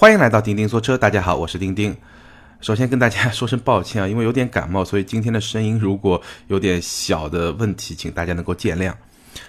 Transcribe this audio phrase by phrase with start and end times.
[0.00, 1.96] 欢迎来到钉钉说车，大家好，我是钉钉。
[2.60, 8.94] 首先跟大家说声抱歉啊，因为有点感冒，所以今天的声音如果有点小的问题，请大家能够见谅。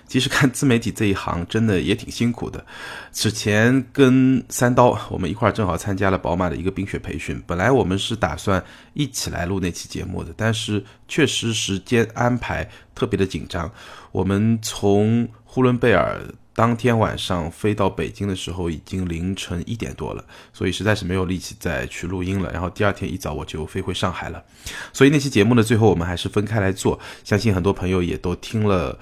[0.08, 2.66] 其实干自媒体这一行真的也挺辛苦的。
[3.12, 8.64] 此前跟三刀我们一块儿正好参加了宝马的一个冰雪培训，本来我们是打算
[8.94, 13.72] 一起来录那期节目的，但是确实时间安排特别的紧张。
[14.12, 16.20] 我们从呼伦贝尔。
[16.60, 20.22] 当天晚上飞到北京的时候，已经凌晨一点多了，
[20.52, 22.52] 所以实在是没有力气再去录音了。
[22.52, 24.44] 然后第二天一早我就飞回上海了，
[24.92, 27.00] 所以那期节目呢，最后我们还是分开来做。
[27.24, 29.00] 相信很多朋友也都听了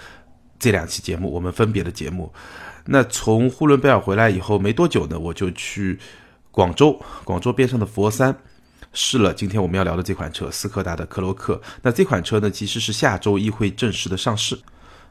[0.59, 2.31] 这两期节目，我们分别的节目。
[2.85, 5.97] 那从呼伦贝尔回来以后没多久呢，我就去
[6.51, 8.37] 广州，广州边上的佛山
[8.93, 11.59] 试了今天我们要聊的这款车斯柯达的克洛克。
[11.81, 14.59] 那这款车呢，其实是下周一会正式的上市。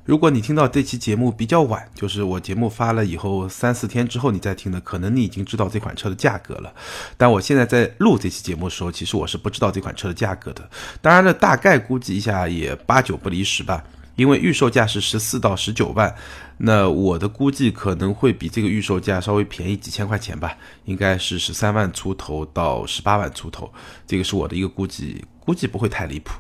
[0.07, 6.73] 如果你听到这期节目比较晚，就是我节目发了以后三四天之后你再听的，可能你已经知道这款车的价格了。
[7.17, 10.71] 但我现在在录这期节目的时候，其实我是不知道这款车的价格的。
[11.03, 13.83] 当然了，大概估计一下也八九不离十吧，
[14.15, 16.15] 因为预售价是十四到十九万，
[16.59, 23.73] 那我的估计可能会比这个预售价稍微便宜几千块钱吧，应该是十三万出头到十八万出头，
[24.07, 26.33] 这个是我的一个估计，估计不会太离谱。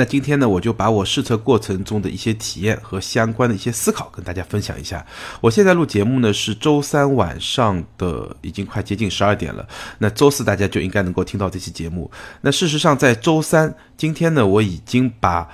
[0.00, 5.04] 那今天呢，我就把我试车过程中的一些体验和相关的一些思考跟大家分享一下。
[5.42, 9.68] 我现在录节目呢是周三晚上的，已经快接近十二点了。
[9.98, 12.10] 那周四大家就应该能够听到这期节目。
[12.40, 15.46] 那事实上，在周三今天呢，我已经把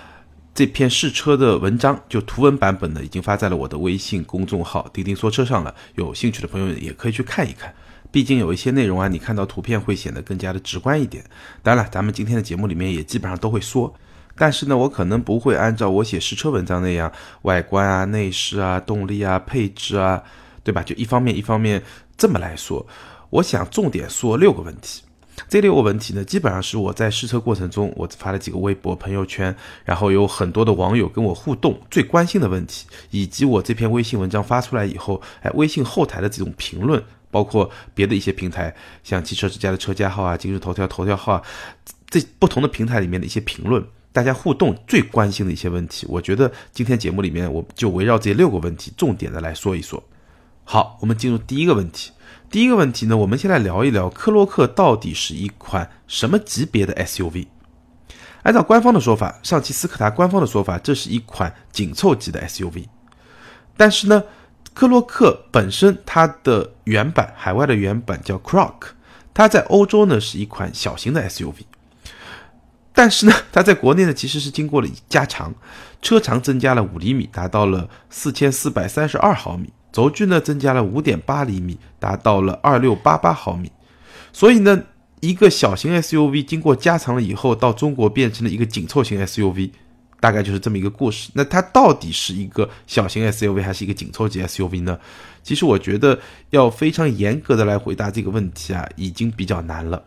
[0.54, 5.74] 这篇试车的文章就图文版本呢，已经发在了我的微信公众号“钉钉说车”上了。
[5.96, 7.74] 有兴趣的朋友也可以去看一看。
[8.12, 11.24] 毕竟有一些内容啊，你看到图片会显得更加的直观一点。
[11.64, 13.92] 当然了，咱们今天的节目里面也基本上都会说。
[14.36, 17.10] 但是呢，我可能不会按照我写试车文章那样，
[17.42, 20.22] 外观啊、内饰啊、动力啊、配置啊，
[20.62, 20.82] 对吧？
[20.82, 21.82] 就一方面一方面
[22.16, 22.86] 这么来说。
[23.30, 25.02] 我想重点说六个问题。
[25.48, 38.74] 这六个问题呢，基本上是我在试车过程中，我发了几个微博、朋友圈，然后有很多的网友跟我互动，最关心的问题，以及我这篇微信文章发出来以后，哎，微信后台的这种评论，包括别的一些平台，
[39.04, 41.42] 像汽车之家的车家号啊、今日头条头条号啊，
[42.08, 43.84] 这不同的平台里面的一些评论。
[44.16, 50.02] 大家互动最关心的一些问题，我觉得今天节目里面我就围绕这六个问题重点的来说一说。
[50.64, 52.12] 好，我们进入第一个问题。
[52.48, 57.48] 第一个问题呢，我们先来聊一聊科洛克到底是一款什么级别的 SUV？
[58.44, 62.86] 按照官方的说法，上汽斯柯达官方的说法，这是一款紧凑级的 SUV。
[63.76, 64.24] 但是呢，
[64.72, 68.76] 科洛克本身它的原版海外的原版叫 Croc，
[69.34, 71.66] 它在欧洲呢是一款小型的 SUV。
[72.96, 75.54] 但是呢，它在国内呢其实是经过了加长，
[76.00, 83.70] 车长增加了五厘米，达到了四千四百三十二毫米，轴距呢增加了五点八厘米，达到了二六八八毫米。
[84.32, 84.82] 所以呢，
[85.20, 89.72] 一个小型 SUV 经过加长了以后，到中国变成了一个紧凑型 SUV，
[90.18, 91.30] 大概就是这么一个故事。
[91.34, 94.98] 那它到底是一个小型 SUV 还是一个紧凑级 SUV 呢？
[95.42, 96.18] 其实我觉得
[96.48, 100.02] 要非常严格的来回答这个问题啊，已经比较难了。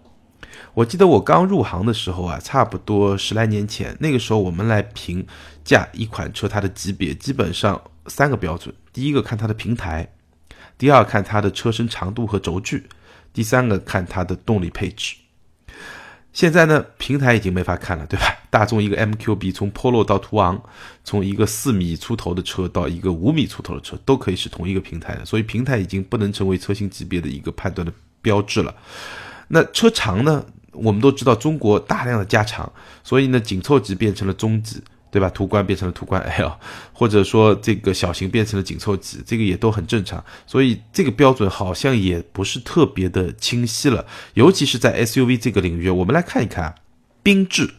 [0.73, 5.25] 我记得我刚入行的时候啊，差不多十来年前，那个时候我们来评
[5.63, 10.13] 价一款车它的级别，基本上三个标准：第一个看它的平台，
[10.77, 12.87] 第二看它的车身长度和轴距，
[13.33, 15.15] 第三个看它的动力配置。
[16.31, 18.25] 现在呢，平台已经没法看了，对吧？
[18.51, 20.61] 大众一个 MQB 从 Polo 到途昂，
[21.03, 28.73] 从一个四米出头的车到一个五米出头的车，都可以是同一个平台的，所以平台已经不能成为车型级别的一个判断的标志了。
[29.49, 30.45] 那车长呢？
[30.71, 32.71] 我们都知道中国大量的加长，
[33.03, 35.29] 所以呢，紧凑级变成了中级，对吧？
[35.31, 36.57] 途观变成了途观 L，
[36.93, 40.23] 或者说这个小型变成了紧凑级，这个也都很正常。
[40.47, 44.05] 所以这个标准好像也不是特别的清晰了，
[44.35, 45.89] 尤其是在 SUV 这个领域。
[45.89, 46.75] 我们来看一看，
[47.21, 47.69] 缤智，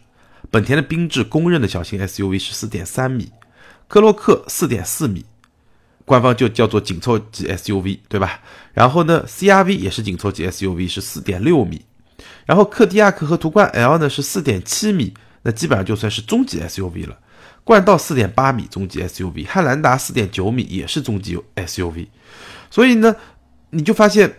[0.50, 3.30] 本田的缤智公认的小型 SUV 是四点三米，
[3.88, 5.24] 科洛克四点四米。
[6.10, 8.40] 官方就叫做紧凑级 SUV，对吧？
[8.72, 11.82] 然后呢，CRV 也是紧凑级 SUV，是四点六米。
[12.46, 17.16] 然后克迪亚克和途观 L 呢是四点七米，那基本上就算是中级 SUV 了。
[17.62, 22.08] 冠道四点八米，中级 SUV；汉兰达四点九米，也是中级 SUV。
[22.72, 23.14] 所以呢，
[23.70, 24.36] 你就发现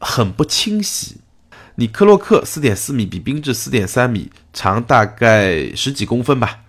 [0.00, 1.18] 很不清晰。
[1.76, 6.61] 你科洛克四点四米，比缤智四点三米长大概十几公分吧。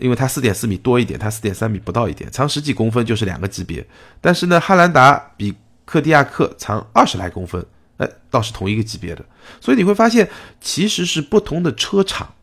[0.00, 3.86] 因为它四点四米多一点，它四点三米不到一点，长十几公分就是两个级别。
[4.20, 5.54] 但是呢，汉兰达比
[5.84, 7.64] 柯迪亚克长二十来公分，
[7.98, 9.24] 哎，倒是同一个级别的。
[9.60, 10.28] 所以你会发现，
[10.60, 12.34] 其实是不同的车厂、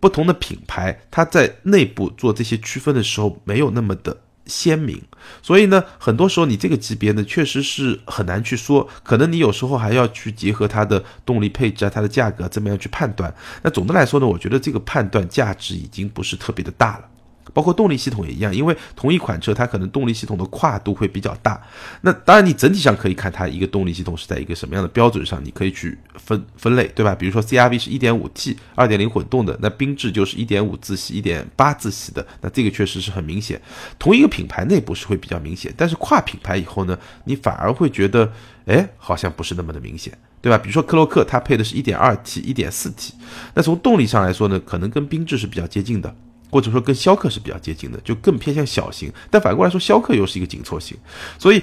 [0.00, 5.00] 不同的品牌，它在内部做这些区分的时候没有那么的鲜明。
[5.42, 13.34] 所以呢，很多时候你这个级别呢，确实是很难去说，可能你有时候还要去结合它的动力配置啊、它的价格怎么样去判断。
[13.62, 17.04] 那总的来说呢，我觉得这个判断价值已经不是特别的大了。
[17.54, 21.58] 包括动力系统也一样，因为同一款车它可能动力系统的跨度会比较大。
[22.02, 27.14] 那当然，你整体上可以看它一个动力系统是在一个什么样的标准上，你可以去分分类，对吧？
[27.14, 33.60] 比如说 CRV 是 1.5T 2.0混动的，那缤智就是1.5自吸、1.8自吸的，那这个确实是很明显。
[33.98, 38.32] 同一个品牌内部是会比较明显，但是跨品牌以后呢，你反而会觉得，
[38.66, 40.12] 哎，好像不是那么的明显，
[40.42, 40.58] 对吧？
[40.58, 43.14] 比如说克洛克，它配的是一点二 T、一点四 T，
[43.54, 46.14] 那从动力上来说呢，可能跟缤智是比较接近的。
[46.54, 49.12] 或者说跟逍客是比较接近的，就更偏向小型。
[49.28, 50.96] 但反过来说，逍客又是一个紧凑型。
[51.36, 51.60] 所以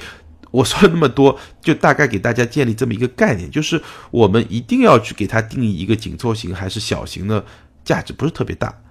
[0.52, 7.42] 我说了那么多，就大概给大家建立这么一个概念，就是我们一定要去给它定义一个紧凑型还是小型呢？
[7.86, 8.82] 价值不是特别大。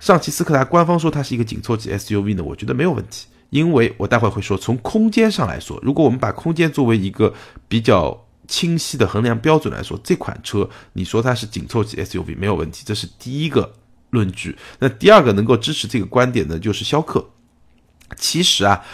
[0.00, 7.32] 上汽斯柯达官方说它是一个紧凑级 SUV 呢，我觉得没有问题，因为我待会会说，从空间上来说，如果我们把空间作为一个
[7.68, 13.76] 比较清晰的衡量标准来说，这款车你说它是紧凑级 SUV 没有问题，这是第一个。
[14.10, 17.30] 论据，那第二个能够支持这个观点的，就是逍客。
[18.16, 18.84] 其实啊，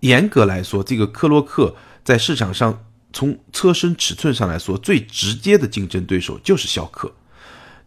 [0.00, 1.74] 严格来说，这个克洛克
[2.04, 7.14] 在市场上从车身尺寸上来说，最直接的竞争对手就是逍客。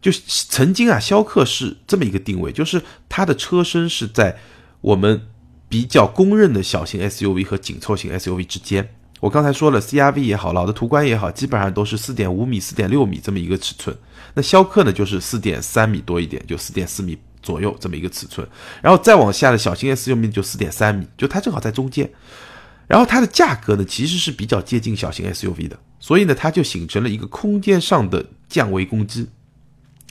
[0.00, 4.36] 就曾经啊，逍客是这么一个定位，就是它的车身是在
[4.80, 5.28] 我们
[5.68, 8.92] 比较公认的小型 SUV 和紧凑型 SUV 之间。
[9.22, 13.96] 我刚才说了，CRV 也好，老的途观也好，基本上都是四点五米、四点六米这么一个尺寸。
[14.34, 18.44] 那逍客呢，就是四点三米多一点，就四点四米左右这么一个尺寸。
[18.82, 22.10] 然后再往下的小型 SUV 就四点三米，就它正好在中间。
[22.88, 29.28] 然后它的价格呢，其实是比较接近小型 SUV 的，所以呢，它就形成了一个空间上的降维攻击。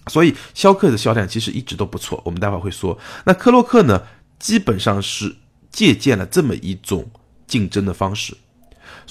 [0.08, 2.22] 所以逍客的销量其实一直都不错。
[2.24, 4.04] 我们待会儿会说，那科洛克呢，
[4.40, 5.36] 基本上是
[5.70, 7.12] 借鉴了这么一种
[7.46, 8.38] 竞争的方式。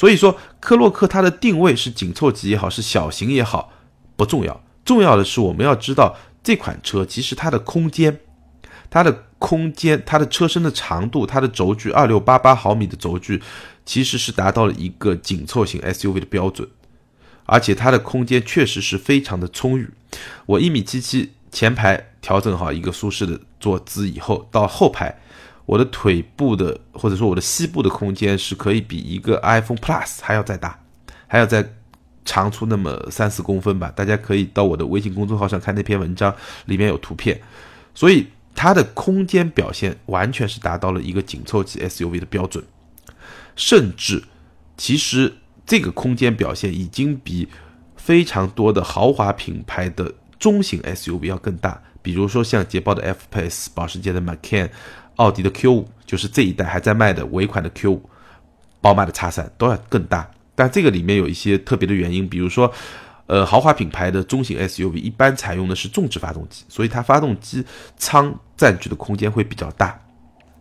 [0.00, 3.70] 所以说，科洛克它的定位是紧凑级也好，是小型也好，
[4.16, 4.64] 不重要。
[4.82, 8.18] 重要的是，我们要知道这款车其实它的空间、
[8.88, 13.42] 它的空间、它的车身的长度、它的轴距二六八八毫米的轴距，
[13.84, 16.66] 其实是达到了一个紧凑型 SUV 的标准，
[17.44, 19.90] 而且它的空间确实是非常的充裕。
[20.46, 25.19] 我一米七七，前排调整好一个舒适的坐姿以后，到后排。
[25.70, 30.76] 我的腿部的或者说我的膝部的空间是可以比一个 iPhone Plus 还要再大，
[31.28, 31.64] 还要再
[32.24, 33.88] 长出那么三四公分吧。
[33.94, 36.34] 大家可以到我的微信公众号上看那篇文章，
[36.64, 37.40] 里面有图片。
[37.94, 42.64] 所以它的空间表现完全是达到了一个紧凑级 SUV 的标准，
[43.54, 44.24] 甚至
[44.76, 45.32] 其实
[45.64, 47.48] 这个空间表现已经比
[47.94, 51.80] 非常多的豪华品牌的中型 SUV 要更大。
[52.02, 54.68] 比如说像捷豹的 F Pace、保时捷的 Macan。
[55.20, 58.10] 奥迪的 Q 五就是这一代还在卖的尾款的 Q 五，
[58.80, 62.72] 宝马的 X 三都要更大，但这个里面有一些特别的原因，比如说，
[63.26, 67.62] 呃，豪华品牌的中型 SUV 一般采用的是重置发动机，所以它发动机
[67.98, 70.00] 舱占据的空间会比较大，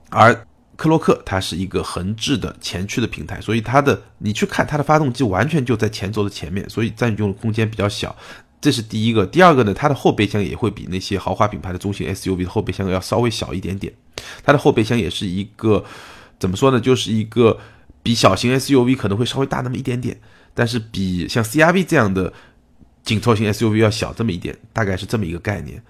[0.10, 0.36] 而
[0.76, 8.14] 克洛克它是一个横置的前驱的平台，所以它的你去看它的发动机完全就在前轴的前面，所以占用的空间比较小。
[8.62, 13.94] 这是第一个，第二个呢，它的后备箱也会比那些豪华品牌的中型 SUV 的后备箱要稍微小一点点。
[14.44, 15.86] 它的后备箱也是一个
[16.38, 17.58] 怎么说呢，就是一个
[18.04, 20.20] 比小型 SUV 可能会稍微大那么一点点，
[20.54, 22.34] 但是比像 CRV 这样的
[23.02, 25.81] 紧凑型 SUV 要小这么一点，大概是这么一个概念。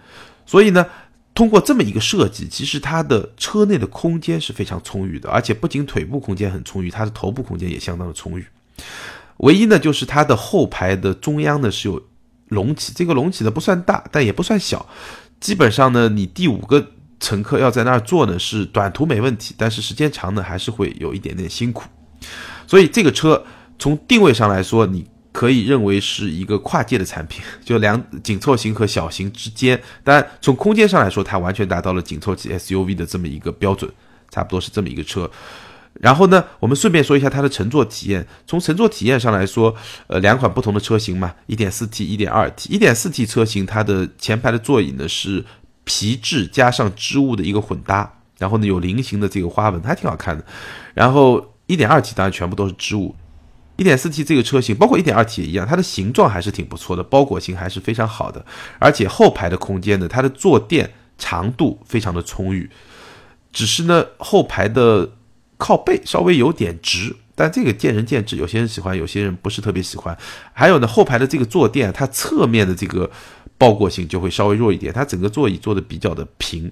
[0.46, 0.86] 所以呢，
[1.34, 8.46] 通过这么一个设计，其实它的车内的空间是非常充裕的，而且不仅腿部空间很充裕，它的头部空间也相当的充裕。
[9.38, 12.00] 唯一呢，就是它的后排的中央呢是有。
[12.50, 14.86] 隆起，这个隆起的不算大，但也不算小。
[15.39, 16.86] 基本上呢，你第五个
[17.20, 21.88] 乘客要在那儿坐呢，是短途没问题，但是时间长呢，还是会有一点点辛苦。
[22.68, 23.44] 所以这个车
[23.77, 29.82] 从定位上来说，你可以认为是一个跨界的产品， 就两紧凑型和小型之间。
[30.03, 33.89] 当然，从空间上来说，它完全达到了紧凑级 SUV 的这么一个标准，
[34.29, 35.29] 差不多是这么一个车。
[35.96, 38.25] 然后呢，我们顺便说一下它的乘坐体验。
[38.48, 39.75] 从乘坐体验上来说，
[40.08, 42.79] 呃，两款不同的车型嘛，1.4T、1.2T。
[42.79, 45.43] 1.4T 车型它的前排的座椅呢是
[45.84, 50.46] 皮质加上织物的一个混搭，然后呢有菱形的这个花纹，还挺好看的。
[50.93, 53.13] 然后 1.2T 当然全部都是织物。
[53.75, 58.46] 1.4T 这个车型，包括 1.2T 也一样，它的形状还是挺不错的，包裹性还是非常好的。
[58.79, 62.69] 而且后排的空间呢，它的坐垫长度非常的充裕，
[63.51, 65.10] 只是呢后排的。
[65.60, 70.18] 靠背稍微有点直，但这个见仁见智，有些人喜欢，有些人不是特别喜欢。
[70.54, 73.12] 还有呢，后排的这个坐垫，它侧面的这个
[73.58, 76.72] 包裹性就会稍微弱一点，它整个座椅做的比较的平。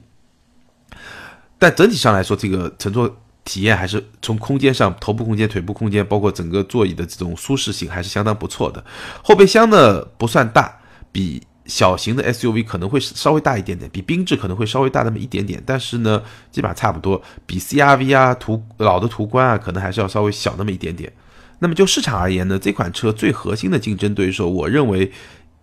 [1.60, 8.84] 但整体上来说，这个乘坐体验还是从空间上，头部空间、腿部空间，包括整个座椅的这种舒适性还是相当不错的。
[9.24, 10.80] 后备箱呢不算大，
[11.12, 17.22] 比小型的 SUV 可能会稍微大一点点，比缤智可能会稍微大那么一点点，但是呢基本上差不多。
[17.46, 21.12] 比 CRV 啊途老的途观啊，可能还是要稍微小那么一点点。
[21.60, 25.12] 那么就市场而言呢，这款车最核心的竞争对手，我认为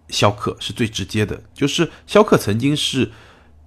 [0.08, 3.10] 逍客是最直接的，就是逍客曾经是。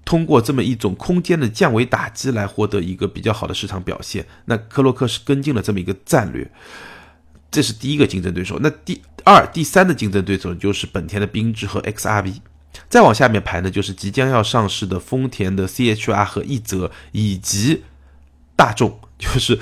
[0.06, 6.50] 通过这么一种空间的降维打击来获得一个比较好的市场表现，那科洛克是跟进了这么一个战略，
[7.50, 8.60] 这是第一个竞争对手。
[8.62, 12.36] 那第二、第三的竞争对手就是本田的缤智和 XRV，
[12.90, 17.84] 再往下面排呢，就是即将要上市的丰田的 CHR 和奕泽，以及
[18.56, 19.60] 大众，就是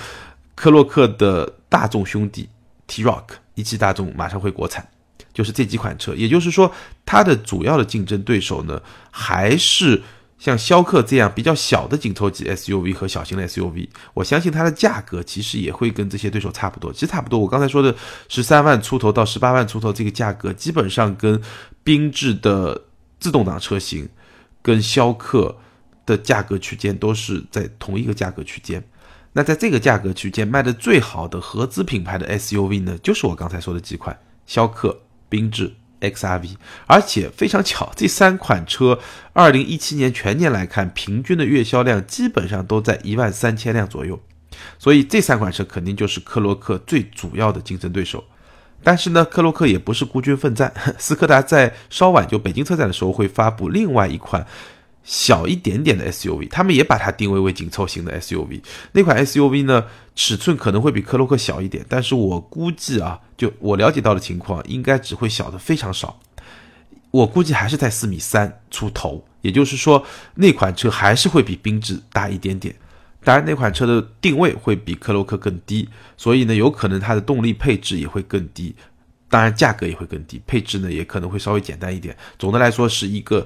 [0.55, 2.49] 科洛克的大众兄弟
[2.87, 3.25] T Rock，
[3.55, 4.87] 一汽大众马上会国产，
[5.33, 6.13] 就是这几款车。
[6.13, 6.73] 也就是说，
[7.05, 10.03] 它的主要的竞争对手呢，还是。
[10.37, 16.91] 像逍客这样比较小的紧凑级 SUV 和小型的 SUV，我相信它的价格其实也会跟这些对手差不多。
[16.91, 17.95] 其实差不多，我刚才说的
[18.27, 21.41] 十三万出头到十八万出头这个价格，基本上跟
[21.83, 22.79] 缤智的
[23.19, 24.07] 自动挡车型
[24.61, 25.57] 跟逍客
[26.05, 28.83] 的价格区间都是在同一个价格区间。
[29.31, 34.99] 那在这个价格区间卖的最好的合资品牌的 SUV 呢，就是我刚才说的几款逍客、
[35.29, 35.73] 缤智。
[36.01, 36.55] XRV，
[36.87, 38.99] 而且非常巧，这三款车，
[39.33, 44.19] 二零一七年全年来看，平均的月销量基本上都在一万三千辆左右，
[44.77, 48.23] 所以这三款车肯定就是克洛克最主要的竞争对手。
[48.83, 54.45] 但是呢，克洛克也不是孤军奋战， 斯柯达在稍晚就北京车展的时候会发布另外一款。
[55.05, 58.59] 小一点点的 SUV，他们也把它定位为紧凑型的 SUV。
[58.91, 59.85] 那款 SUV 呢，
[60.15, 66.19] 尺寸可能会比科洛克小一点，但是我估计啊，就我了解到的情况，应该只会小的非常少。
[67.11, 72.75] 我估计还是在四米三出头，也就是说，那款车还是会比缤智大一点点。
[73.23, 78.75] 当然，那款车的定位会比科洛克更低，所以呢，有可能它的动力配置也会更低，
[79.29, 82.17] 当然价格也会更低，配置呢也可能会稍微简单一点。
[82.39, 83.45] 总的来说，是一个。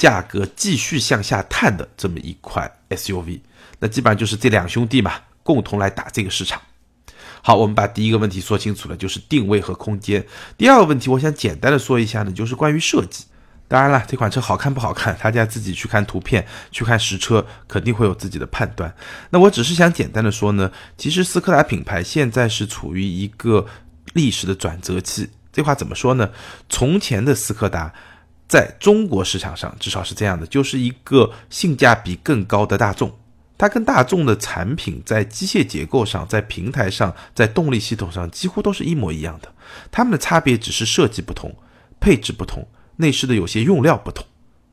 [0.00, 3.38] 价格继续向下探的这么一款 SUV，
[3.78, 6.58] 那基本上就是这两兄弟嘛，共同来打这个市场。
[7.42, 10.26] 好，我们把第一个问题说清楚了，就是定位和空间。
[10.56, 13.26] 第二个问题，我想简单的说一下呢，就是关于设计。
[13.68, 18.90] 当然了，这款车好看不好看，大家自己去看图片，去看实车，肯定会有自己的判断。
[19.28, 23.66] 那我只是想简单的说呢，其实斯柯达品牌现在是处于一个
[24.14, 25.28] 历史的转折期。
[25.52, 26.30] 这话怎么说呢？
[26.70, 27.92] 从前的斯柯达。
[28.50, 33.16] 在中国市场上，至少是这样的，就是一个性价比更高的大众。
[33.56, 39.48] 它跟大众的产品在机械结构上、在平台上、在动力系统上几乎都是一模一样的。
[39.92, 41.54] 它们的差别只是设计不同、
[42.00, 42.66] 配置不同、
[42.96, 44.26] 内饰的有些用料不同，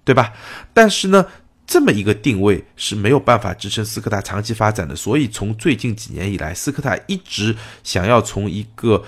[0.03, 0.33] 对吧？
[0.73, 1.27] 但是呢，
[1.67, 4.95] 这么一个定位是没有办法支撑斯柯达长期发展的。
[4.95, 9.03] 所以从最近几年以来，斯柯达一直想要从一个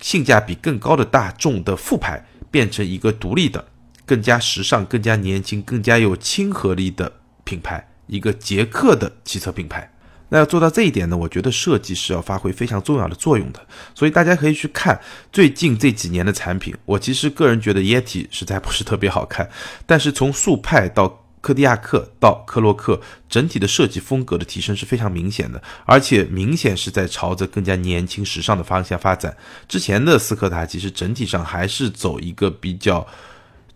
[0.00, 3.64] 性价比更高的大众的副牌变成一个独立的。
[4.04, 7.12] 更加时尚、更加年轻、更加有亲和力的
[7.44, 9.88] 品牌，一个捷克的汽车品牌。
[10.28, 13.60] 那要做到这一点呢，我觉得设计是要发挥非常重要的作用的。
[13.94, 14.98] 所以大家可以去看
[15.30, 16.74] 最近这几年的产品。
[16.86, 19.50] 我其实个人觉得 Yeti 实在不是特别好看，
[19.84, 29.36] 但是从速派到柯迪亚克到科洛克，整体的设计风格的提升是非常明显的，而且明显是在朝着更加年轻、时尚的方向发展。
[29.68, 33.06] 之前的斯柯达其实整体上还是走一个比较。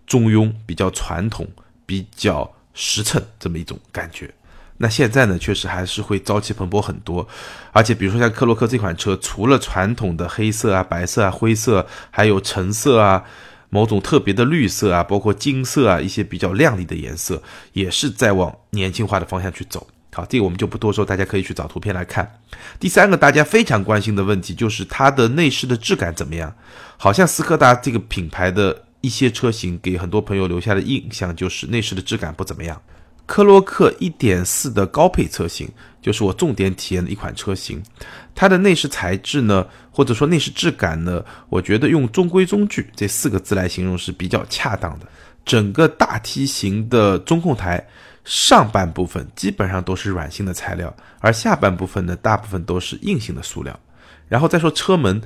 [0.06, 1.46] 中庸比较传统，
[1.84, 4.30] 比较实诚这么一种感觉。
[4.78, 7.26] 那现在呢，确实还是会朝气蓬勃很多。
[7.72, 13.25] 而且，比如说像克洛克这款车，除了传统的黑色啊、白色啊、灰色，还有橙色啊、
[13.70, 19.86] 某种特别的绿色啊，包括金色啊一些比较亮丽的颜色，也是在往年轻化的方向去走。
[20.12, 22.40] 好，这个我们就不多说，大家可以去找图片来看。
[22.78, 26.54] 第三个大家非常关心的问题就是它的内饰的质感怎么样？
[26.98, 28.82] 好像斯柯达这个品牌的。
[29.06, 32.82] 一些车型给很多朋友留下的印象就是内饰的质感不怎么样。
[33.25, 35.68] 科洛克1.4的高配车型
[36.02, 37.80] 就是我重点体验的一款车型，
[38.34, 45.06] 它的内饰材质呢，或者说内饰质感呢，我觉得用中规中矩这四个字来形容是比较恰当的。
[45.44, 47.86] 整个大梯形的中控台
[48.25, 53.78] 上半部分基本上都是软性的材料，而下半部分呢，大部分都是硬性的塑料。
[54.28, 55.22] 然后再说车门。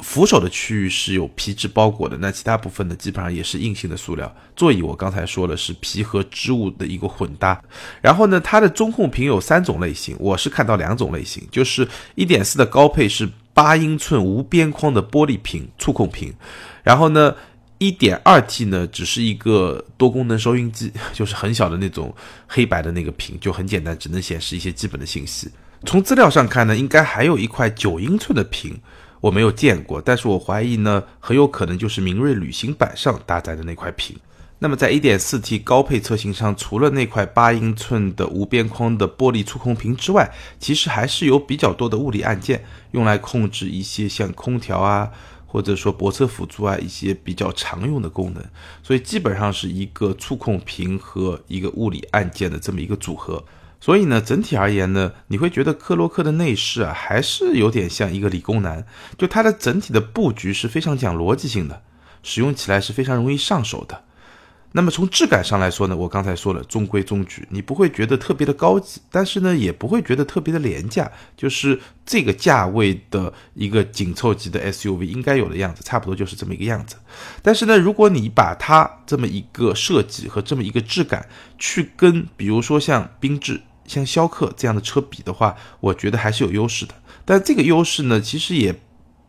[0.00, 4.32] 扶手的区域是有皮质包裹的，那其他部分呢，基本上也是硬性的塑料。
[4.54, 7.60] 座椅我刚才说了是皮和织物的一个混搭。
[8.00, 11.86] 然后呢，它的中控屏有三种类型，我是看到两种类型，就是
[12.16, 16.32] 1.4的高配是八英寸无边框的玻璃屏触控屏，
[16.84, 17.34] 然后呢
[17.80, 22.14] ，1.2T 呢只是一个多功能收音机， 就是很小的那种
[22.46, 25.50] 黑白的那个屏，就很简单，只能显示一些基本的信息。
[25.86, 28.80] 从资料上看呢，应该还有一块九英寸的屏，
[29.20, 34.16] 我没有见过，但是我怀疑呢，很有可能就是明锐旅行版上搭载的那块屏。
[34.60, 45.08] 那么在 1.4T 高配车型上，除了那块八英寸的无边框的玻璃触控屏之外，其实还是有比较多的物理按键，用来控制一些像空调啊，
[45.46, 48.44] 或者说泊车辅助啊一些比较常用的功能。
[48.82, 53.44] 所以基本上是一个触控屏和一个物理按键的这么一个组合。
[53.80, 58.84] 所以呢，整体而言呢，你会觉得克洛克的内饰啊，还是有点像一个理工男，
[59.16, 61.82] 就它的整体的布局是非常讲逻辑性的，
[62.22, 64.04] 使用起来是非常容易上手的。
[64.72, 76.96] 那么从质感上来说呢，我刚才说了中规中矩，你不会觉得特别的高级，但是呢也不会觉得特别的廉价，就是这个价位的一个紧凑级的 SUV 应该有的样子，差不多就是这么一个样子。
[77.40, 81.26] 但是呢，如果你把它这么一个设计和这么一个质感
[81.58, 83.58] 去跟比如说像缤智、
[83.88, 86.94] 像逍客这样的车比的话，我觉得还是有优势的。
[87.24, 88.78] 但这个优势呢，其实也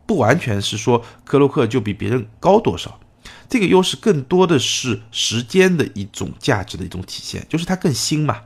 [0.06, 3.00] 不完全是说科洛克就比别人高多少。
[3.48, 8.42] 这个优势更多的是时间的一种价值的一种体现，就是它更新嘛，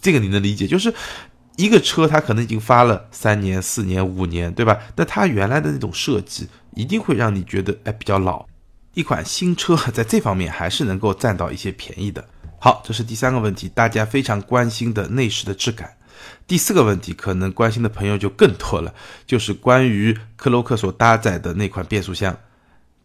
[0.00, 0.66] 这个你能理解？
[0.66, 0.94] 就是
[1.56, 4.78] 一个车它可能已经发了三年、四年、五年，对吧？
[4.94, 8.46] 那它原来的那种设计一定会让你觉得哎比较老。
[8.94, 12.24] 一款新车在这方面还是能够占到一些便宜的。
[12.60, 15.96] 好，这是第三个问题，大家非常关心的内饰的质感。
[16.46, 18.92] 第四个问题可能关心的朋友就更多了，
[19.26, 22.36] 就是关于克洛克所搭载的那款变速箱。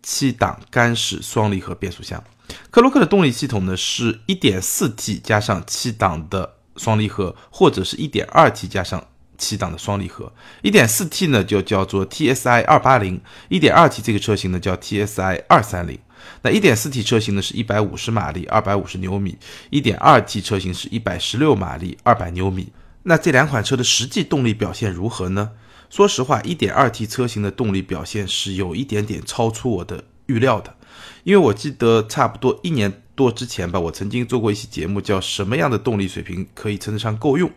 [0.02, 2.22] 七档干式双离合变速箱，
[2.70, 9.08] 克洛克的动力系统呢是 1.4T 加上七档的双离合，或者是一点二 T 加上
[9.38, 10.34] 七档的双离合。
[10.64, 16.00] 1.4T 呢就叫做 TSI 280，1.2T 这个车型呢叫 TSI 230。
[16.42, 19.38] 那 1.4T 车型呢是150马力，250牛米
[19.72, 22.72] ；1.2T 车型是116马力，200牛米。
[23.04, 25.52] 那这两款车的实际动力表现如何呢？
[25.90, 30.76] 说实话，1.2T 车型的动力表现是有一点点超出我的预料的，
[31.24, 37.52] 因为我记得差不多一年多之前吧，我曾经做过一期节目，叫什么样的动力水平可以称得上够用？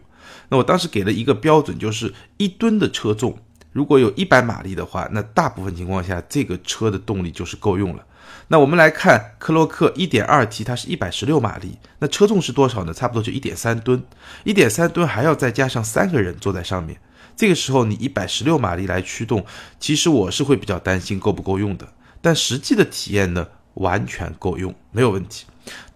[0.49, 3.39] 那我当时给了一个标准，就是一吨的车重，
[3.73, 8.05] 如果有一百马力的话，那大部分情况下这个车的动力就是够用了。
[8.49, 12.93] 那我们来看克洛克 1.2T，它是一百十六马力，那车重是多少呢？
[12.93, 14.03] 差不多就一点三吨，
[14.45, 17.01] 一点三吨还要再加上三个人坐在上面。
[17.37, 19.45] 这个时候你一百十六马力来驱动，
[19.79, 21.87] 其实我是会比较担心够不够用的。
[22.23, 25.45] 但实际的体验呢，完全够用，没有问题。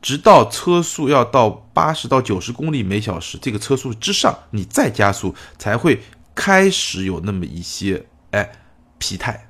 [0.02, 6.02] 直到车速要到八十到九十公里每小时这个车速之上，你再加速才会
[6.34, 8.50] 开始有那么一些哎
[8.98, 9.46] 疲态，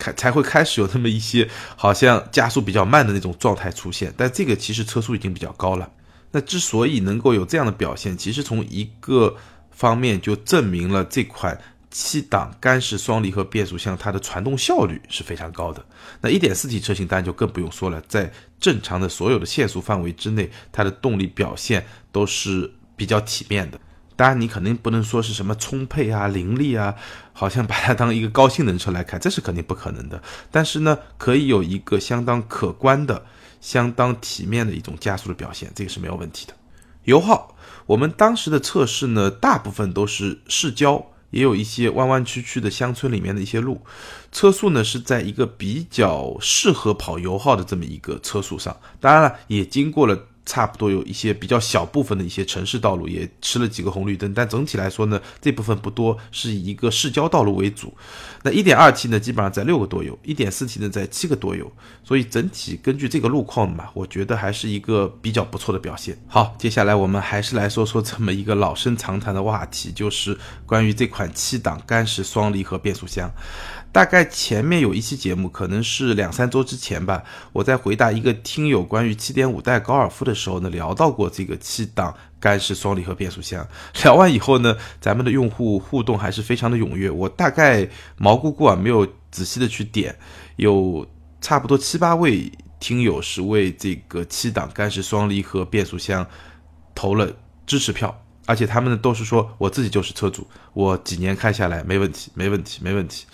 [0.00, 4.12] 开才会开始有那么一些好像加速比较慢的那种状态出现。
[4.16, 5.88] 但这个其实车速已经比较高了。
[6.32, 9.36] 那之所以能够有这样的表现，其实从一个。
[9.72, 11.58] 方面就证明了这款
[11.90, 15.82] 七档干式双离合变速箱它的传动效率是非常高的。
[16.20, 23.80] 那 1.4T 车型当然就更不用说了，在正常的所有的限速范围之内，它的动力表现都是比较体面的。
[24.20, 26.94] 当然你肯定不能说是什么充沛啊、凌厉啊，
[27.32, 30.22] 好像把它当一个高性能车来开，这是肯定不可能的。
[30.50, 33.24] 但是呢，可以有一个相当可观的、
[33.62, 36.52] 相当体面的一种加速的表现，这个是没有问题的。
[37.04, 37.56] 油耗。
[37.86, 43.80] 我们当时的测试呢，大部分都是市郊，也有一些弯弯曲曲的乡村里面的一些路，
[44.30, 50.26] 车速呢是在一个比较适合跑油耗的这么一个车速上，当然了，也经过了。
[50.46, 57.94] 差不多有一些比较小部分的一些城市道路也吃了几个红绿灯，但整体来说呢，这部分不多，是以一个市郊道路为主。
[58.42, 61.70] 那 1.2T 呢，基本上在六个多油，1.4T 呢在七个多油，
[62.02, 66.18] 所以整体根据这个路况嘛，我觉得还是一个比较不错的表现。
[66.26, 73.30] 好，接下来我们还是来说说这么一个老生常谈的话题，就是关于这款七档干式双离合变速箱。
[73.92, 83.66] 大概前面有一期节目，可能是两三周之前吧，我在回答一个听友关于7.5代高尔夫的时候呢，聊到过这个七档干式双离合变速箱。
[84.04, 87.10] 聊完以后呢，咱们的用户互动还是非常的踊跃。
[87.10, 90.16] 我大概毛估估啊，没有仔细的去点，
[90.54, 91.04] 有
[91.40, 96.24] 差不多七八位听友是为这个七档干式双离合变速箱
[96.94, 97.28] 投了
[97.66, 103.26] 支持票，而且他们呢都是说我自己就是车主，我几年开下来没问题，没问题，没问题。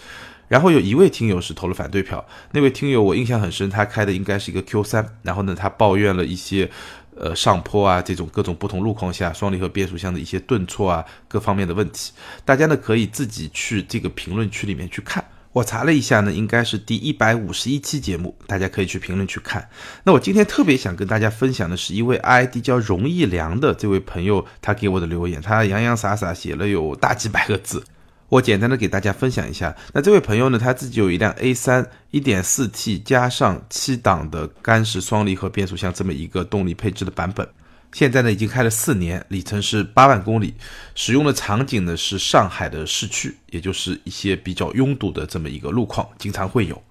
[0.49, 6.71] 然后有一位听友是投了反对票，那位听友我印象很深，他开的应该是一个 Q 三，然后呢，他抱怨了一些，
[7.17, 12.13] 呃，上坡啊这种各种不同路况下双离合变速箱的一些顿挫啊各方面的问题，
[12.45, 15.25] 大家呢可以自己去这个评论区里面去看。
[15.53, 19.67] 我查了一下呢，应该是第一百五十一期节目，大家可以去评论区看。
[20.05, 27.83] 那我今天特别想跟大家分享的是一位 ID 叫容易良的这位朋友，他给我的留言，他洋洋洒洒写了有大几百个字，
[28.29, 29.75] 我简单的给大家分享一下。
[29.93, 37.49] 那这位朋友呢，他自己有一辆 A 三一点四 T 加上七档的干式双离合变速箱这么一个动力配置的版本。
[37.93, 40.55] 现在呢，已经开了四年，里程是八万公里，
[40.95, 46.83] 使用的场景呢是上海的市区，也就是一些比较拥堵的这么一个路况，经常会有。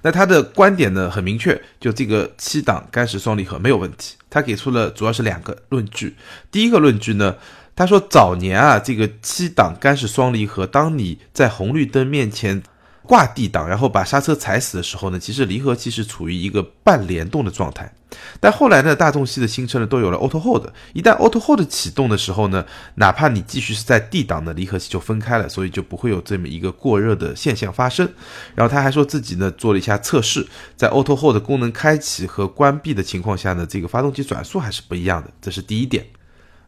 [0.00, 4.14] 那他的观点呢很明确，就这个七档干式双离合没有问题。
[4.30, 6.16] 他给出了主要是两个论据。
[6.50, 7.36] 第一个论据呢，
[7.76, 12.62] 他说早年啊，这个七档干式双离合，当你在红绿灯面前。
[13.06, 17.92] 挂 D 档，然后把刹车踩死的时候呢，其实离合器是处于一个半联动的状态。
[18.40, 28.10] 但后来呢，大众系的新车呢都有了 Auto Hold，一旦 Auto Hold 启动的时候呢，哪怕你继续是在 D 档的离合器就分开了，所以就不会有这么一个过热的现象发生。
[28.54, 36.06] 然后他还说自己呢做了一下测试，在 Auto Hold 功能开启和关闭的情况下呢，这个发动机转速还是不一样的，这是第一点。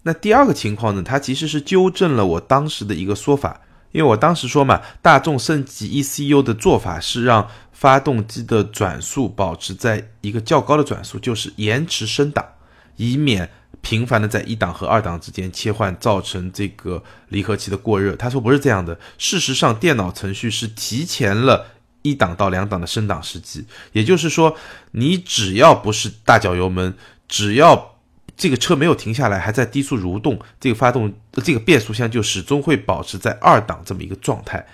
[0.06, 3.60] 那第二个情况呢，它其实是纠正了我当时的一个说法。
[3.90, 12.44] 因为我当时说嘛，大众升级 ECU 的做法是让发动机的转速保持在一个较高的转速，就是延迟升档，
[12.96, 18.14] 以免频繁的在一档和二档之间切换，造成这个离合器的过热。
[18.14, 21.66] 他说不是这样的，事实上电脑程序是提前了
[22.02, 24.54] 一档到两档的升档时机，也就是说，
[24.92, 26.94] 你只要不是大脚油门，
[27.26, 27.95] 只要
[28.36, 34.66] 这个车没有停下来，还在低速蠕动，这个发动这个变速箱就始终会保持在二档这么一个状态，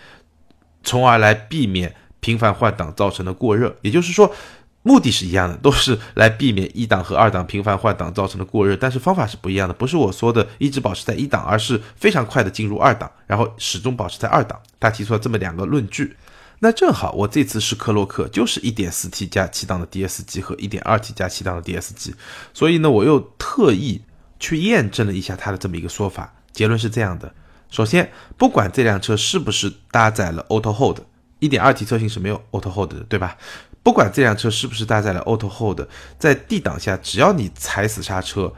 [0.83, 3.77] 从而来避免频繁换挡造成的过热。
[3.83, 4.35] 也就是说，
[4.83, 9.72] 目的是一样的，都是来避免一档和二档频繁换挡造成的过热，但是方法是不一样的。
[9.72, 14.61] 不是我说的一直保持在一档，而是非常快的进入二档，然后始终保持在二档。
[14.81, 16.16] 他提出了这么两个论据。
[16.64, 22.14] 那正好，我这次是克洛克，就是一点四 T 加七档的 DS 机和一点二 T 加七档的 DS 机，
[22.55, 24.01] 所以呢，我又特意
[24.38, 27.35] 去验证了一下他的这么一个说法，结论是这样的：
[27.68, 31.01] 首先，不管这辆车是不是搭载了 Auto Hold，
[31.40, 33.37] 一点二 T 车型是没有 Auto Hold 的，对吧？
[33.83, 35.81] 不管这辆车是不是搭载了 Auto Hold，
[36.16, 38.53] 在 D 档下，只要你踩死刹车，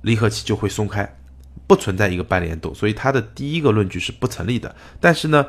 [0.00, 1.14] 离合器就会松开，
[1.66, 4.74] 不存在一个半联动，所以它的第一个论据是不成立的。
[4.98, 5.44] 但是呢？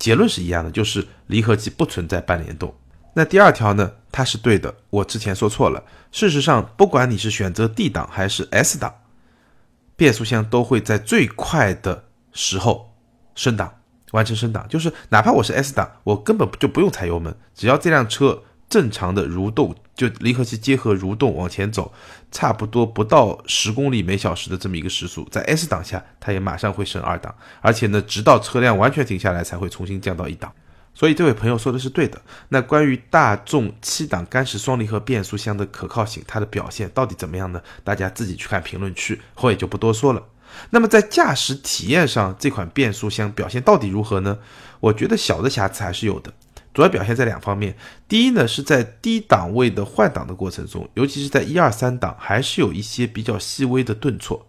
[0.00, 2.74] 结论是一样的，就是离合器不存在半联动。
[3.14, 3.92] 那第二条呢？
[4.10, 5.84] 它是对的，我之前说错了。
[6.10, 8.92] 事实上，不管你是选择 D 档还是 S 档，
[9.94, 12.96] 变速箱都会在最快的时候
[13.36, 13.72] 升档，
[14.10, 14.66] 完成升档。
[14.68, 18.42] 就是哪怕我是 S 档，我根本就不用踩油门，只要这辆车。
[18.70, 21.92] 正常的蠕动，就离合器结合蠕动往前走，
[22.30, 30.50] 差不多不到十公里每小时的这么一个时速，在 S 档下，它也马上会升二档，而且呢，直到车辆完全停下来才会重新降到一档。
[30.94, 32.20] 所以这位朋友说的是对的。
[32.48, 37.62] 那关于大众七档干式双离合变速箱的可靠性，它的表现到底怎么样呢？
[37.84, 40.22] 大家自己去看评论区，我也就不多说了。
[40.70, 44.38] 那么在驾驶体验上，这款变速箱表现到底如何呢？
[44.80, 46.32] 我觉得小的瑕疵还是有的。
[46.80, 47.76] 主要表现在两方面，
[48.08, 54.46] 第一呢是在低档位的换挡的过程中，尤其是在一二三档，还是有一些比较细微的顿挫。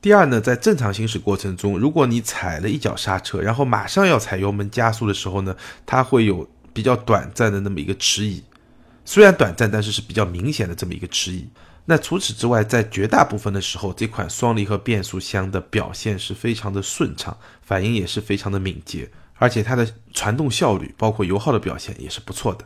[0.00, 8.40] 第二呢，在正常行驶过程中，如果你踩了一脚刹车，然后马上要踩油门加速的时候呢，它会有比较短暂的那么一个迟疑，
[9.04, 11.44] 虽然短暂，但是是比较明显的这么一个迟疑。
[11.86, 19.10] 那除此之外，在绝大部分的时候，这款双离合变速箱的表现是非常的顺畅，反应也是非常的敏捷。
[19.36, 22.64] 而且它的传动效率，包括油耗的表现也是不错的。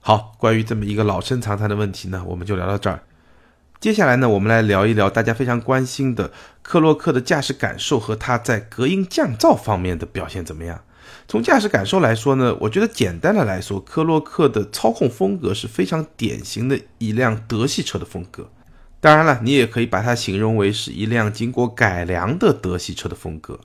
[0.00, 3.02] 好，关于这么一个老生常谈的问题呢，我们就聊到这儿。
[3.80, 10.82] 接下来呢，我们来聊一聊大家非常关心的克洛克的驾驶感受和它在隔音降噪方面的表现怎么样。
[11.28, 18.48] 从驾驶感受来说呢，我觉得简单的来说，科洛克的操控风格是非常典型的一辆德系车的风格。
[19.00, 23.60] 当然了，你也可以把它形容为是一辆经过改良的德系车的风格。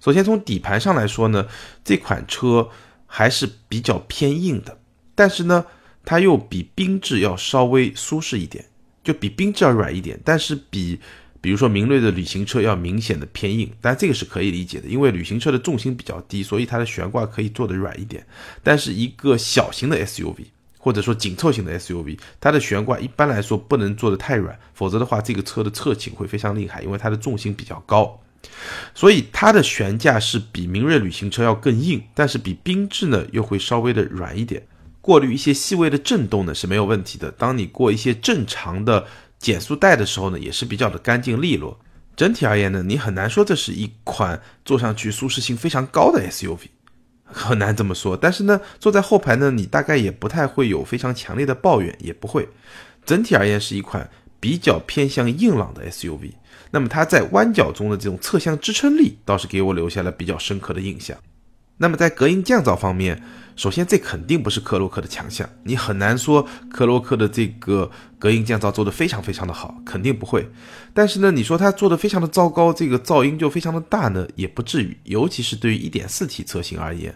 [0.00, 1.46] 首先从底盘上来说呢，
[1.84, 2.68] 这款车
[3.06, 4.78] 还是比较偏硬的，
[5.14, 5.64] 但是呢，
[6.04, 8.64] 它又比缤智要稍微舒适一点，
[9.02, 11.00] 就比缤智要软一点，但是比
[11.40, 18.26] 比如说明锐的旅行车要明显的偏硬，但这个是可以理解的，因为旅行车的重心比较低，所以它的悬挂可以做的软一点。
[18.64, 20.46] 但是一个小型的 SUV
[20.78, 28.20] 或者说紧凑型的 SUV，它的悬挂一般来说不能做的太软，否则的话这个车的侧倾会非常厉害，因为它的重心比较高。
[28.94, 34.66] 所以它的悬架是比明锐旅行车要更硬，但是比缤智呢又会稍微的软一点，
[35.00, 37.30] 过滤一些细微的震动呢是没有问题的。
[37.30, 39.06] 当你过一些正常的
[39.38, 41.78] 减速带的时候呢，也是比较的干净利落。
[42.16, 46.68] 整体而言呢，你很难说这是一款坐上去舒适性非常高的 SUV，
[47.24, 48.16] 很难这么说。
[48.16, 52.48] 但是呢，坐在后排呢，你大概也不太会有非常强烈的抱怨，也不会。
[53.04, 54.08] 整体而言是一款
[54.40, 56.32] 比较偏向硬朗的 SUV。
[56.70, 61.16] 那么它在弯角中的这种侧向支撑力，倒是给我留下了比较深刻的印象。
[61.78, 63.22] 那么在隔音降噪方面，
[63.54, 70.48] 首先这肯定不是克洛克的强项，你很难说克洛克的这个隔音降噪做得非常非常的好，肯定不会。
[70.94, 74.96] 但是呢，你说它做得非常的糟糕，这个噪音就非常的大呢，也不至于。
[75.04, 77.14] 尤其是对于 1.4T 车型而言，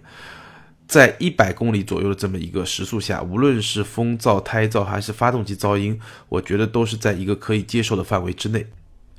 [0.86, 8.66] 在100公里左右的这么一个时速下，无论是风噪、胎噪还是发动机噪音，我觉得都是在一个可以接受的范围之内。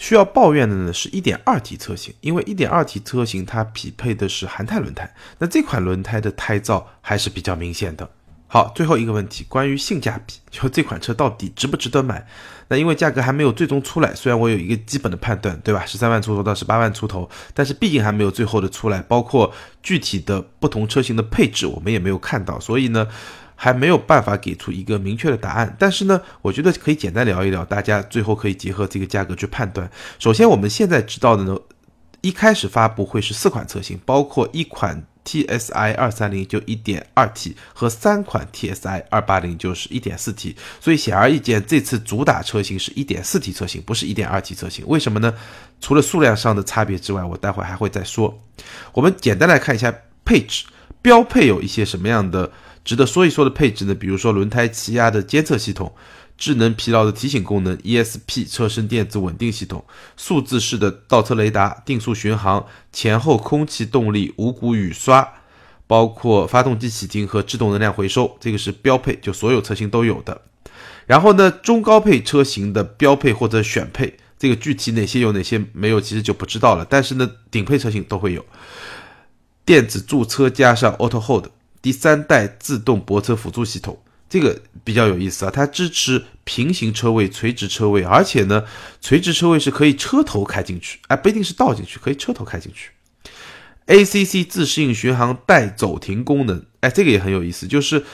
[0.01, 8.09] 需要抱怨的呢是 1.2T 车型，因为 1.2T 车型它匹配的是韩泰轮胎，那这款轮胎的胎噪还是比较明显的。
[8.47, 12.25] 好，最后一个问题，关于性价比，就这款车到底值不值得买？
[12.67, 15.85] 那因为价格还没有最终出来，虽然我有一个基本的判断，对吧？
[15.85, 23.07] 十三万出头到十八万出头，但是毕竟还没有最后的出来，包括具体的不同车型的配置，我们也没有看到，所以呢。
[23.63, 29.87] 还没有办法给出一个明确的答案，但是呢，我觉得可以简单聊一聊，大家最后可以结合这个价格去判断。
[30.17, 31.55] 首先，我们现在知道的呢，
[32.21, 44.83] 一开始发布会是四款车型，包括一款 TSI 二三零就一点二 T 和三款 TSI 二八零就是一点四 T，所以显而易见，这次主打车型是一点四 T 车型，不是一点二 T 车型。
[44.87, 45.31] 为什么呢？
[45.79, 48.35] 除了数量上的差别之外，我待会还会再说。
[48.91, 49.93] 我们简单来看一下
[50.25, 50.65] 配置，
[51.03, 52.51] 标配有一些什么样的？
[52.83, 55.93] 值得说一说的配置呢，比如说轮胎气压的监测系统、
[56.37, 59.85] 智能疲劳的提醒功能、ESP 车身电子稳定系统、
[60.17, 65.31] 数字式的倒车雷达、定速巡航、前后空气动力无骨雨刷，
[65.85, 70.41] 包括发动机启停和制动能量回收，这个是标配，就所有车型都有的。
[71.05, 76.83] 然后呢，中高配车型的标配或者选配，这个具体哪些有哪些没有，其实就不知道了。
[76.89, 78.43] 但是呢，顶配车型都会有
[79.63, 81.45] 电子驻车加上 Auto Hold。
[81.81, 83.97] 第三代自动泊车辅助系统，
[84.29, 88.63] 这个比较有意思啊，它支持平行车位、垂直车位，而且呢，
[89.01, 92.91] 垂直车位是可以车头开进去，哎，不一定是倒进去，可以车头开进去。
[93.87, 98.05] ACC 自适应巡航带走停功能，哎，这个也很有意思，就是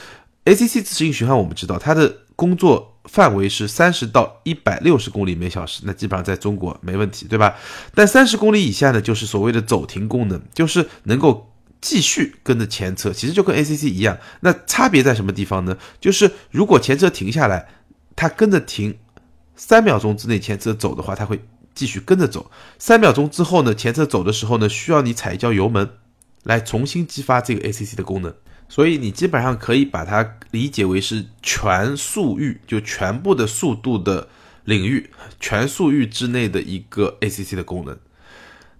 [0.46, 7.54] ACC 自适应巡航，我们知道它的工作范围是三十到一百六十公里每小时，那基本上在中国没问题，对吧？
[7.94, 11.52] 但三十公里以下呢，就是所谓的走停功能，就是能够。
[11.80, 14.18] 继续跟着前车，其实就跟 ACC 一样。
[14.40, 15.76] 那差别在什么地方呢？
[16.00, 17.68] 就是如果前车停下来，
[18.16, 18.98] 它跟着停，
[19.54, 21.40] 三秒钟之内前车走的话，它会
[21.74, 22.50] 继续跟着走。
[22.78, 25.90] 三秒钟之后呢，前车走的时候呢，需要你踩一脚油门，
[26.42, 28.34] 来重新激发这个 ACC 的功能。
[28.68, 34.28] 所以你基本上可以把它理解为是全速域，就全部的速度的
[34.64, 35.08] 领域，
[35.40, 37.98] 全速域之内的一个 ACC 的功能。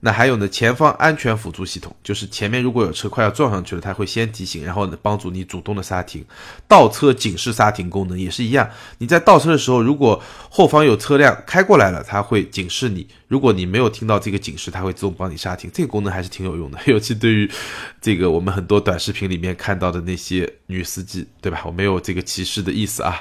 [0.00, 6.24] 那还有呢，前方安全辅助系统，就是前面如果有车快要撞上去了，它会先提醒，然后呢帮助你主动的刹停。
[6.68, 13.06] 倒车警示刹停功能也是一样，你在倒车的时候，如果后方有车辆开过来了，它会警示你。
[13.26, 15.70] 如果你没有听到这个警示，它会自动帮你刹停。
[15.74, 17.50] 这个功能还是挺有用的，尤其对于
[18.00, 21.61] 这个我们很多短视频里面看到的那些女司机，对吧？
[21.66, 23.20] 我没有这个歧视的意思啊。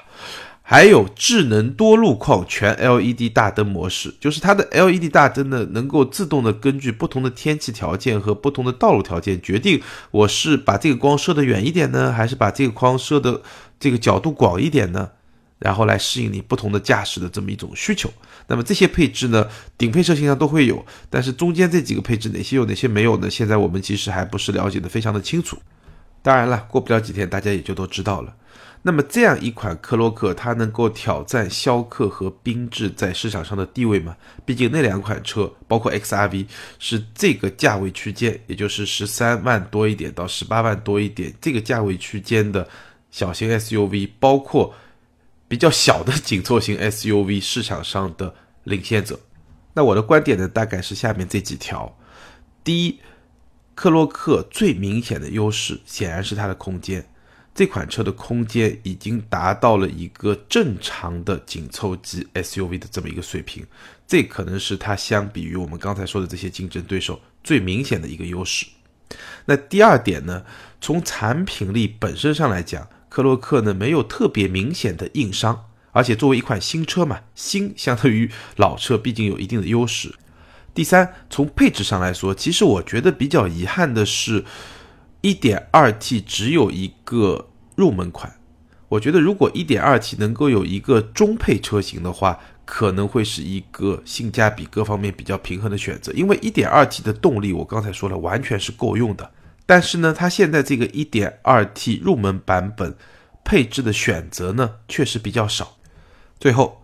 [0.70, 13.42] 还有智能多路况全 LED 大灯模式，就是它的 LED 大灯呢，能够自动的根据不同的天气条件和不同的道路条件，决定我是把这个光射得远一点呢，还是把这个光射的
[13.80, 15.10] 这个角度广一点呢？
[15.58, 18.12] 然后来适应你不同的驾驶的这么一种需求。
[18.48, 23.30] 那么这些配置呢，顶配车型上都会有，但是中间这几个配置哪些有哪些没有呢？
[23.30, 25.58] 现在我们其实还不是了解的非常的清楚。
[26.28, 28.36] 当然了，过不了几天大家也就都知道了。
[28.82, 34.14] 那么这样一款科洛克，它能够挑战逍客和缤智在市场上的地位吗？
[34.44, 36.46] 毕竟那两款车，包括 XRV，
[36.80, 42.68] 是这个价位区间，也就是十三万多一点到十八万多一点这个价位区间的
[43.10, 44.74] 小型 SUV，包括
[45.48, 48.36] 比较小的紧凑型 SUV 市场上的
[48.66, 49.18] 领先者。
[49.74, 51.98] 那我的观点呢，大概是下面这几条：
[52.66, 53.00] 第一，
[53.78, 57.08] 克洛克最明显的优势显然是它的空间。
[57.54, 63.64] 这款车的空间已经达到了一个正常的紧凑级 SUV 的这么一个水平，
[64.08, 68.66] 这可能是它相比于我们刚才说的这些竞争对手最明显的一个优势。
[69.46, 70.44] 那第二点呢，
[70.82, 80.16] 从产品力本身上来讲，克洛克呢没有特别明显的硬伤，而且作为一款新车嘛，新相对于老车毕竟有一定的优势。
[80.78, 84.46] 第三，从配置上来说，其实我觉得比较遗憾的是。
[85.24, 88.32] 1.2T 只有一个入门款，
[88.88, 96.14] 我觉得如果 1.2T 能够有一个中配车型的话，可能会是一个性价比各方面比较平衡的选择。
[96.14, 99.32] 因为 1.2T 的动力，我刚才说了，完全是够用的。
[99.66, 102.96] 但是呢，它现在这个 1.2T 入门版本
[103.44, 105.78] 配置的选择呢，确实比较少。
[106.40, 106.84] 最后，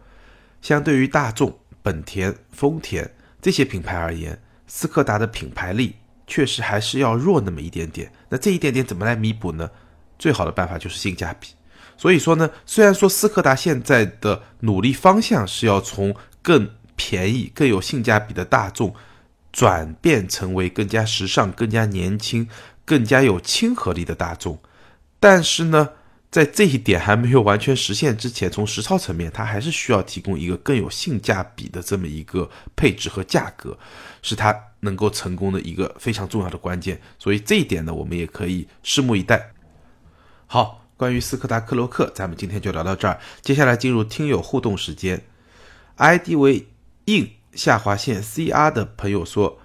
[0.59, 8.09] 相对于大众、本田、丰田这些品牌而言，斯柯达的品牌力确实还是要弱那么一点点。
[8.29, 9.69] 那这一点点怎么来弥补呢？
[10.17, 11.49] 最好的办法就是性价比。
[11.97, 18.95] 所以说呢，虽然说斯柯达现在的努力方向是要从更便宜、更有性价比的大众，
[19.51, 22.47] 转变成为更加时尚、更加年轻、
[22.85, 24.57] 更加有亲和力的大众，
[25.19, 25.89] 但是呢，
[26.33, 33.77] 在这一点还没有完全实现之前，从实操层面，它还是需要提供一个更有性价比的这么一个配置和价格，
[34.23, 36.99] 是它能够成功的一个非常重要的关键。
[37.19, 39.53] 所以这一点呢，我们也可以拭目以待。
[40.47, 40.79] 好。
[40.95, 43.19] 关于斯柯达克洛克，咱们今天就聊到这儿。
[43.41, 45.21] 接下来进入听友互动时间。
[45.97, 46.67] ID 为
[47.05, 49.59] in 下划线 CR 的朋友说：“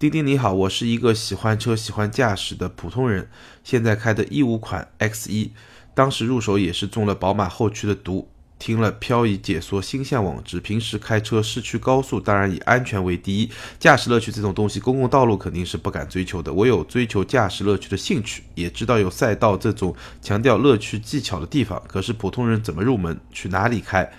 [0.00, 3.30] 丁丁你好，我是一个喜欢车、喜欢驾驶的普通人，
[3.62, 5.50] 现在开的一五款 X1，
[5.94, 8.28] 当时入手也是中了宝马后驱的毒。”
[8.60, 10.60] 听了漂移解说，心向往之。
[10.60, 13.50] 平时开车市区高速，当然以安全为第一。
[13.78, 16.52] 驾驶乐趣这种东西，公共道路肯定是不敢追求的。
[16.52, 21.82] 我有追求驾驶乐趣的兴趣，也知道有赛道这种强调乐趣技巧的地方。
[21.88, 23.18] 可是普通人怎么入门？
[23.32, 24.12] 去哪里开？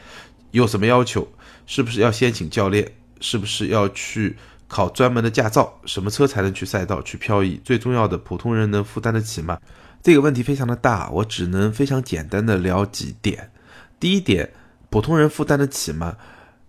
[0.50, 1.28] 有什么要求？
[1.68, 2.92] 是不是要先请教练？
[3.20, 4.36] 是不是要去
[4.68, 5.72] 考专门的驾照？
[5.86, 7.62] 什么车才能去赛道、去漂移？
[7.64, 9.60] 最重要的，普通人能负担得起吗？
[10.04, 13.52] 这个问题非常的大，我只能非常简单的聊几点。
[14.00, 14.52] 第一点，
[14.90, 16.18] 普通人负担得起吗？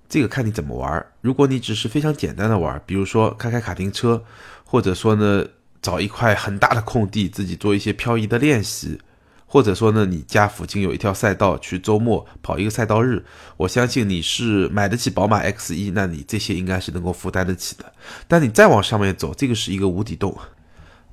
[0.06, 1.06] 这个看你怎么玩。
[1.22, 4.22] 如果你只是非常简单的玩，比如说开开卡丁车，
[4.64, 5.46] 或者说呢
[5.80, 9.00] 找一块很大的空地自己做一些漂移的练习，
[9.46, 13.24] 或者说呢你家附近有一条赛道，去周末跑一个赛道日，
[13.56, 17.90] 我相信你是买得起宝马 X 一，那你这些应该是能够负担得起的。
[18.28, 20.36] 但你再往上面走，这个是一个无底洞。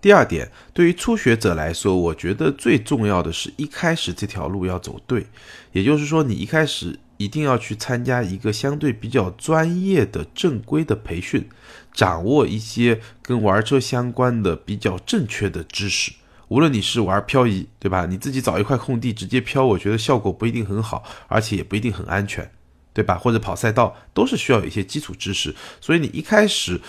[0.02, 5.28] 第二点，对于初学者来说，我觉得最重要的是一开始这条路要走对，
[5.74, 11.50] 也就是说，你一开始一定要去参加一个相对比较专业的正规的培训，
[11.94, 16.14] 掌握一些跟玩车相关的比较正确的知识。
[16.48, 18.06] 无论你是玩漂移，对吧？
[18.06, 22.50] 你自己找一块空地直接漂，我觉得效果不一定很好，而且也不一定很安全，
[22.94, 23.18] 对吧？
[23.18, 26.80] 或者跑赛道都是需要有一些基础知识，所以你一开始。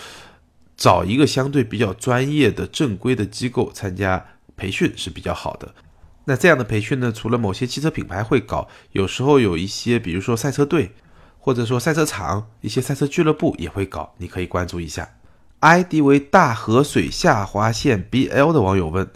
[0.81, 4.25] 找一个相对比较专业的正规的机构参加
[4.57, 5.75] 培训是比较好的。
[6.25, 10.93] 那这样的培训呢，除了某些汽车品牌会搞，有时候有一些，比如说赛车队，
[11.37, 15.07] 或者说赛车场，一些赛车俱乐部也会搞，你可以关注一下。
[15.59, 19.07] ID 为大河水下划线 BL 的网友问，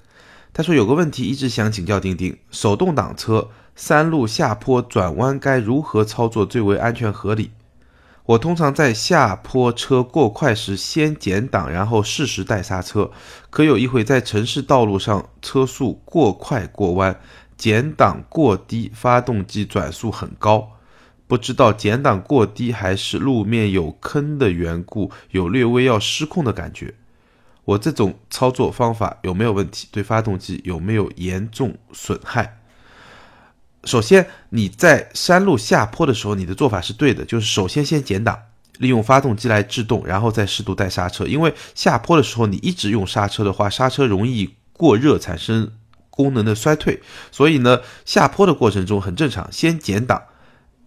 [0.54, 7.49] 他说有个问题一直想请教丁丁：手动挡车山路下坡转弯该如何操作最为安全合理？
[8.27, 13.11] 我通常在下坡车过快时先减档，然后适时带刹车。
[13.51, 17.19] 可有一回在城市道路上车速过快过弯，
[17.55, 20.71] 减档过低，发动机转速很高。
[21.27, 26.95] 不知道减档过低还是路面有坑的缘故，有略微要失控的感觉。
[27.65, 29.88] 我这种操作方法有没有问题？
[29.91, 32.59] 对发动机有没有严重损害？
[33.86, 38.38] 首先，你在山路下坡的时候，你的做法是对的，就是首先先减档，
[38.80, 41.26] 利用发动机来制动，然后再适度带刹车。
[41.28, 45.71] 因为下坡的时候你一直用刹车的话，刹车容易过热，产生
[46.10, 47.00] 功能的衰退。
[47.32, 50.19] 所以呢，下坡的过程中很正常，先减档，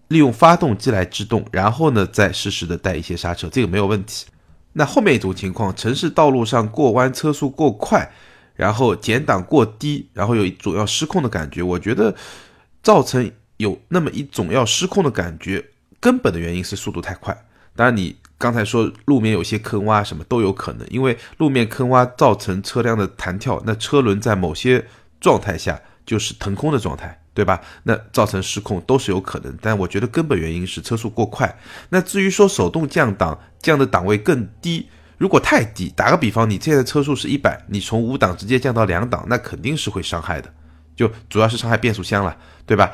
[0.08, 4.26] 利用发动机来制动，然后呢再适时的带一些刹车，这个没有问题。
[4.72, 8.10] 那后面一种情况，城市道路上过弯车速过快，
[8.56, 12.12] 然后减档过低，然后有一种要失控的感觉，我觉得。
[12.82, 15.64] 造成有那么一种要失控的感觉，
[16.00, 17.36] 根本的原因是速度太快。
[17.74, 24.84] 当然，你刚才说路面有些坑洼什么都有可能，因为路面坑洼造成车辆的弹跳，那车轮在某些
[25.20, 27.60] 状态下就是腾空的状态，对吧？
[27.84, 29.56] 那造成失控都是有可能。
[29.60, 31.56] 但我觉得根本原因是车速过快。
[31.90, 34.88] 那至于说手动降档降的档位更低，
[35.18, 40.52] 如果太低，打个比方，你现在车速是一百，你从五档直接降到两档，那肯定是会伤害的。
[40.98, 42.92] 就主要是伤害变速箱了，对吧？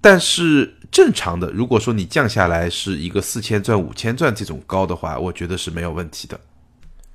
[0.00, 6.38] 但是正常的，如果说你降下来是一个四千转、五千转这种高的话，我觉得是没有问题的。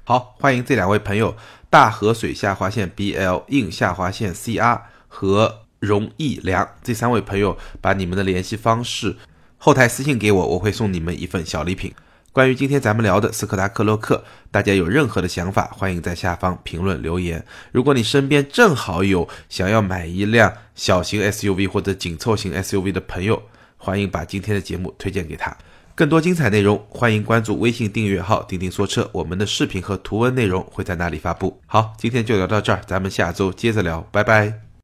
[0.05, 1.35] 好，欢迎这两位朋友：
[1.69, 9.17] 大河水下划线 BL、硬下划线 CR 和容易良这三位朋友，把你们的联系方式
[9.57, 11.93] 后台私信给我，我会送你们一份小礼品。
[12.33, 17.43] 关于今天咱们聊的斯柯达克洛克，大家有任何的想法，欢迎在下方评论留言。
[17.73, 23.43] 如果你身边正好有想要买一辆小型 SUV 或者紧凑型 SUV 的朋友，
[23.75, 25.57] 欢迎把今天的节目推荐给他。
[25.93, 31.59] 更多精彩内容，欢迎关注微信订阅号“钉钉说车”，我们的视频和图文内容会在那里发布。
[31.65, 34.70] 好，今天就聊到这儿，咱们下周接着聊，拜拜。